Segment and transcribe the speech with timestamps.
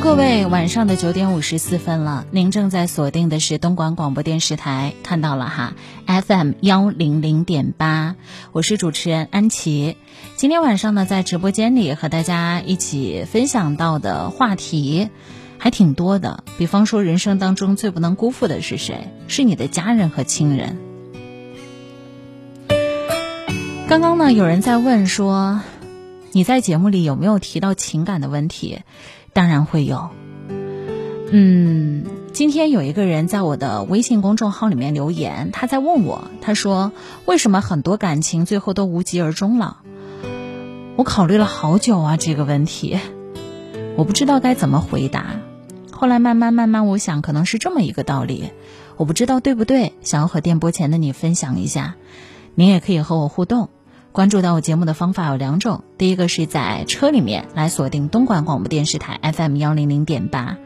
[0.00, 5.72] 各位，晚上的九点五十四分了，您正在锁定的是东莞广播电视台，看到了哈
[6.06, 8.14] ，FM 幺零零点八，
[8.52, 9.96] 我是主持人安琪。
[10.36, 15.08] 今天晚上呢，在直播间里和大家一起分享到的话题
[15.58, 19.08] 还挺多的，比方说，人生当中最不能辜负的是谁？
[19.26, 20.76] 是你的家人和亲人。
[23.88, 25.60] 刚刚呢，有人在问说，
[26.32, 28.80] 你在节目里有没有提到情感的问题？
[29.34, 30.08] 当然会有。
[31.30, 36.92] 嗯，今天有一个人在我的微信公众号里面留言，他在问我，他说
[37.26, 39.78] 为什么很多感情最后都无疾而终了？
[40.96, 42.98] 我考虑了好久啊这个问题，
[43.96, 45.40] 我不知道该怎么回答。
[45.90, 48.50] 后来慢慢慢慢，我想可能是这么一个道理，
[48.96, 51.96] 我不知道对不对，想要和电波前的你分享一下，
[52.54, 53.70] 您也可以和我互动。
[54.14, 60.56] 关注到我节目的方法有两种，第一个是在车里面来锁定东莞广播电视台 FM 幺零零点八，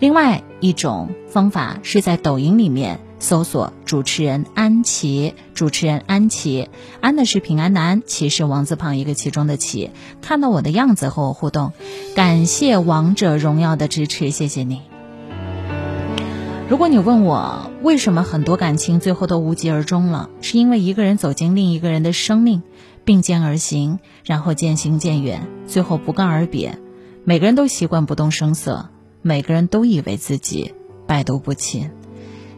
[0.00, 11.70] 另外一种方法是在抖音里面搜索主持人安琪，主持人安琪，安的是平安的安，琪是王字旁一个其中的琪，看到我的样子和我互动，
[12.16, 14.80] 感谢王者荣耀的支持，谢谢你。
[16.68, 22.62] 如果你问我为什么很多感情最后都无疾而终了，是因为一个人走进另一个人的生命。
[23.08, 26.78] 并肩而行，然后渐行渐远，最后不告而别。
[27.24, 28.90] 每个人都习惯不动声色，
[29.22, 30.74] 每个人都以为自己
[31.06, 31.90] 百毒不侵。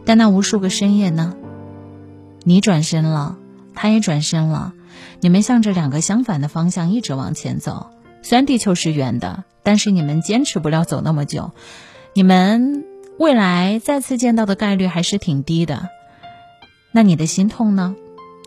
[0.04, 1.36] 但那无数个深夜呢？
[2.42, 3.38] 你转身了，
[3.76, 4.72] 他也转身了，
[5.20, 7.86] 你们向着两个相反的方向一直往前走。
[8.22, 11.52] 虽然地球是圆的，但是你们坚持不了走那么久。
[12.12, 12.84] 你们
[13.20, 15.90] 未来再次见到的概率还是挺低的。
[16.90, 17.94] 那你的心痛呢？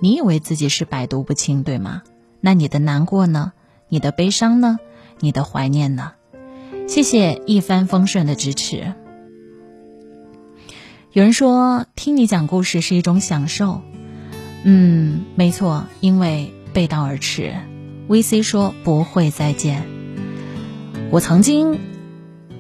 [0.04, 2.04] 你以为自己是百毒不侵，对吗？
[2.42, 3.54] 那你的难过呢？
[3.88, 4.78] 你的悲伤呢？
[5.22, 6.12] 你的怀念呢？
[6.90, 8.94] 谢谢一帆风顺的支持。
[11.14, 13.80] 有人说听你讲故事是一种享受，
[14.66, 17.54] 嗯，没错，因为背道而驰。
[18.10, 19.84] VC 说不会再见。
[21.12, 21.80] 我曾经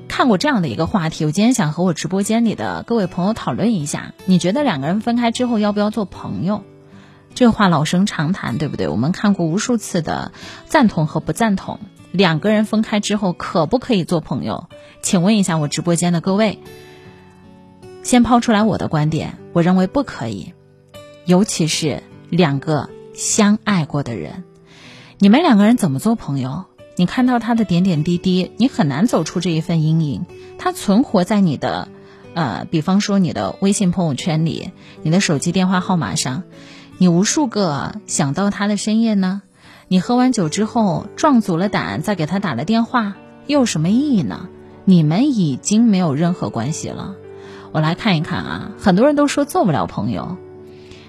[0.07, 6.63] 看过这样的一个话题，我今天想和我直播间里的各位朋友讨论一下，你觉得两个人分开之后要不要做朋友？
[7.35, 8.88] 这话老生常谈，对不对？
[8.88, 10.31] 我们看过无数次的
[10.66, 11.79] 赞同和不赞同。
[12.11, 14.69] 两个人分开之后，可不可以做朋友？
[15.01, 16.59] 请问一下我直播间的各位，
[18.03, 20.53] 先抛出来我的观点，我认为不可以。
[21.25, 24.44] 尤其是两个相爱过的人，
[25.17, 26.65] 你们两个人怎么做朋友？
[26.95, 30.27] 你看到他的点点滴滴，你很难走出这一份阴影。
[30.59, 31.88] 他存活在你的，
[32.35, 34.71] 呃，比方说你的微信朋友圈里，
[35.01, 36.44] 你的手机电话号码上。
[36.98, 39.42] 你无数个想到他的深夜呢？
[39.90, 43.16] 你喝完酒之后壮足了胆再给他打了电话，
[43.46, 44.48] 又有什么意义呢？
[44.86, 47.16] 你们已经没有任何关系了。
[47.72, 50.38] 我来看一看啊，很多人都说做不了朋友，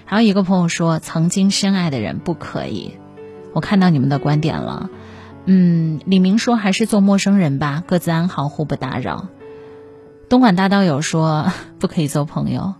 [0.05, 2.93] 还有一个朋友说曾经深爱的人不可以。
[3.53, 4.89] 我看到你们的观点了，
[5.45, 9.27] 嗯，李明说还是做陌生人吧，各自安好，互不打扰。
[10.27, 12.73] 东莞大道友说 不可以做朋友。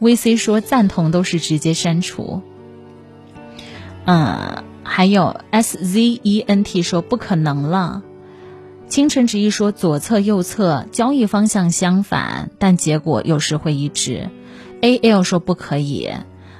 [0.00, 2.42] VC 说赞同都是直接删除，
[4.06, 8.02] 嗯，还有 SZENT 说不可能了。
[8.88, 14.30] 清晨之意说左侧右侧交易方向相反，但结果有时会一致。
[14.80, 16.10] AL 说不可以，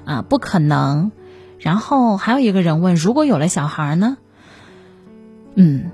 [0.04, 1.10] 啊，不可能。
[1.58, 4.16] 然后还有一个人问，如果有了小孩呢？
[5.54, 5.90] 嗯，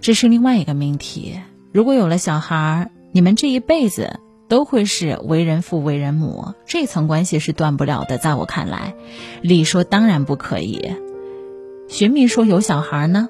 [0.00, 1.40] 这是另外一个命题。
[1.72, 4.20] 如果有了小孩，你们这一辈子。
[4.50, 8.18] 都会是为人父为人母，这层关系是断不了的。
[8.18, 8.94] 在我看来，
[9.42, 10.96] 李说当然不可以。
[11.88, 13.28] 寻觅说有小孩呢，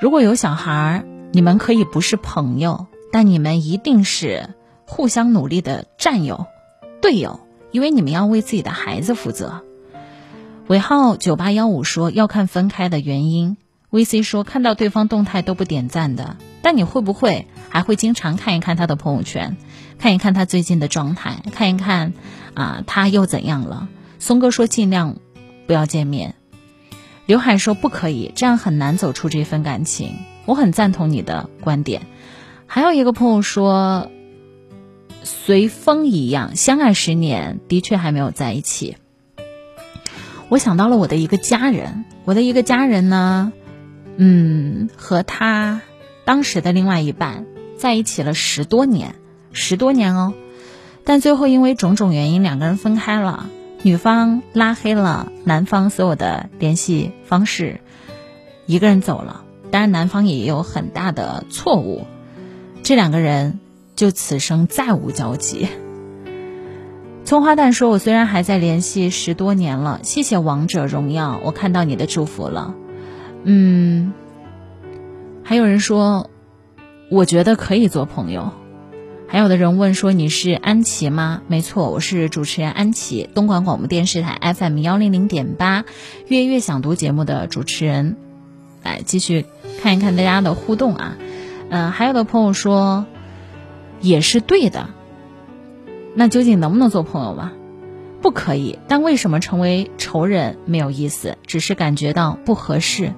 [0.00, 4.50] 如果有小孩，你们可以不是朋友，但你们一定是
[4.86, 6.46] 互相努力的战友、
[7.02, 7.40] 队友，
[7.72, 9.64] 因为你们要为自己的孩子负责。
[10.68, 13.56] 尾号九八幺五说要看分开的原因。
[13.90, 17.46] VC 说看到对方动态都不点赞的，但你会不会
[17.76, 19.58] 还会经常看一看他的朋友圈？
[19.98, 22.14] 看一看他最近的状态，看一看，
[22.54, 23.88] 啊，他又怎样了？
[24.18, 25.18] 松哥说尽量
[25.66, 26.36] 不要见面。
[27.26, 30.14] 刘海说不可以，这样很难走出这份感情。
[30.46, 32.00] 我很赞同你的观点。
[32.66, 34.10] 还有一个朋友说，
[35.22, 38.96] 随风一样，相爱十年，的确还没有在一起。
[40.48, 43.52] 我想到了我的一个家人，我的一个家人呢，
[44.16, 45.82] 嗯，和他
[46.24, 47.44] 当时的另外一半
[47.76, 49.14] 在一起了十多年。
[49.52, 50.34] 十多年哦，
[51.04, 53.48] 但最后因为种种原因，两个人分开了。
[53.82, 57.80] 女方拉黑了男方所有的联系方式，
[58.66, 59.44] 一个人走了。
[59.70, 62.06] 当然，男方也有很大的错误。
[62.82, 63.60] 这两个人
[63.94, 65.68] 就此生再无交集。
[67.24, 72.74] 葱花蛋说：“我虽然还在联系十多年了，谢谢王者荣耀，我看到你的祝福了。”
[73.42, 74.12] 嗯，
[75.42, 76.30] 还有人说，
[77.08, 78.52] 我觉得可以做朋友。
[79.28, 85.82] 还有的人问说：“你是安琪吗？”没错，我是主持人安琪，东莞广播电视台 FM 幺零零点八
[86.28, 88.16] 《月月想读》节目的主持人。
[88.84, 89.46] 来继续
[89.82, 91.16] 看一看大家的互动啊，
[91.70, 93.04] 嗯，还有的朋友说，
[94.00, 94.90] 也是对的。
[96.14, 97.52] 那究竟能不能做朋友吧？
[98.26, 98.80] 不可以。
[98.88, 101.38] 但为什么成为仇人没有意思？
[101.46, 103.12] 只是感觉到不合适。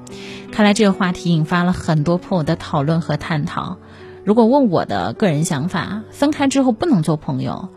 [0.53, 3.79] 看来这个话题引发了很多朋友的讨论和探讨。
[4.23, 7.71] 如果问我的个人想法，分开之后不能做朋友。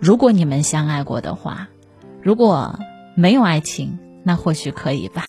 [0.00, 1.68] 如果你们相爱过的话，
[2.22, 2.78] 如果
[3.14, 5.26] 没有爱情，那或许可以吧。